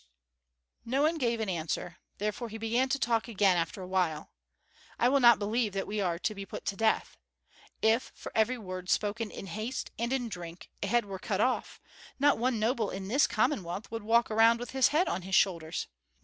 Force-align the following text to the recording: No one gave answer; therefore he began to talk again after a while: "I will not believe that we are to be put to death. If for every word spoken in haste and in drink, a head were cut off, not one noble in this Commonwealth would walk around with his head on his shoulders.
No 0.83 1.03
one 1.03 1.19
gave 1.19 1.39
answer; 1.39 1.97
therefore 2.17 2.49
he 2.49 2.57
began 2.57 2.89
to 2.89 2.97
talk 2.97 3.27
again 3.27 3.55
after 3.55 3.83
a 3.83 3.87
while: 3.87 4.31
"I 4.97 5.07
will 5.07 5.19
not 5.19 5.37
believe 5.37 5.73
that 5.73 5.85
we 5.85 6.01
are 6.01 6.17
to 6.17 6.33
be 6.33 6.43
put 6.43 6.65
to 6.65 6.75
death. 6.75 7.17
If 7.83 8.11
for 8.15 8.31
every 8.33 8.57
word 8.57 8.89
spoken 8.89 9.29
in 9.29 9.45
haste 9.45 9.91
and 9.99 10.11
in 10.11 10.27
drink, 10.27 10.71
a 10.81 10.87
head 10.87 11.05
were 11.05 11.19
cut 11.19 11.39
off, 11.39 11.79
not 12.17 12.39
one 12.39 12.57
noble 12.59 12.89
in 12.89 13.09
this 13.09 13.27
Commonwealth 13.27 13.91
would 13.91 14.01
walk 14.01 14.31
around 14.31 14.59
with 14.59 14.71
his 14.71 14.87
head 14.87 15.07
on 15.07 15.21
his 15.21 15.35
shoulders. 15.35 15.85